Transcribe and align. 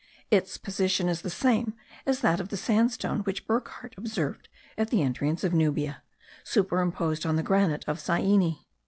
Its 0.31 0.57
position 0.57 1.07
is 1.07 1.21
the 1.21 1.29
same 1.29 1.75
as 2.07 2.21
that 2.21 2.39
of 2.39 2.49
the 2.49 2.57
sandstone 2.57 3.19
which 3.19 3.45
Burckhardt 3.45 3.93
observed 3.99 4.49
at 4.75 4.89
the 4.89 5.03
entrance 5.03 5.43
of 5.43 5.53
Nubia, 5.53 6.01
superimposed 6.43 7.23
on 7.23 7.35
the 7.35 7.43
granite 7.43 7.85
of 7.87 7.99
Syene. 7.99 8.57